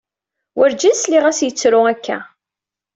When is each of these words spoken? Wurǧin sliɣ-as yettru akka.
Wurǧin 0.57 0.95
sliɣ-as 1.01 1.39
yettru 1.47 1.81
akka. 1.93 2.17